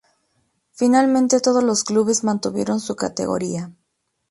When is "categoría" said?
2.95-3.71